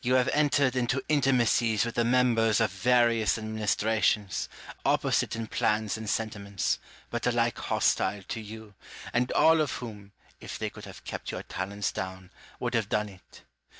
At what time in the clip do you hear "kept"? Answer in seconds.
11.03-11.29